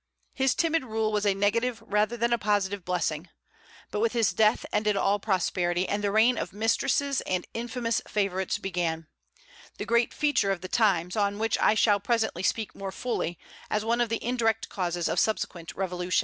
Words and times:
His 0.33 0.55
timid 0.55 0.83
rule 0.83 1.11
was 1.11 1.27
a 1.27 1.35
negative 1.35 1.83
rather 1.85 2.17
than 2.17 2.33
a 2.33 2.39
positive 2.39 2.83
blessing. 2.83 3.29
But 3.91 3.99
with 3.99 4.13
his 4.13 4.33
death 4.33 4.65
ended 4.73 4.97
all 4.97 5.19
prosperity, 5.19 5.87
and 5.87 6.03
the 6.03 6.09
reign 6.09 6.39
of 6.39 6.53
mistresses 6.53 7.21
and 7.27 7.45
infamous 7.53 8.01
favorites 8.07 8.57
began, 8.57 9.05
the 9.77 9.85
great 9.85 10.11
feature 10.11 10.49
of 10.49 10.61
the 10.61 10.67
times, 10.67 11.15
on 11.15 11.37
which 11.37 11.55
I 11.59 11.75
shall 11.75 11.99
presently 11.99 12.41
speak 12.41 12.73
more 12.73 12.91
fully, 12.91 13.37
as 13.69 13.85
one 13.85 14.01
of 14.01 14.09
the 14.09 14.23
indirect 14.25 14.69
causes 14.69 15.07
of 15.07 15.19
subsequent 15.19 15.75
revolution. 15.75 16.19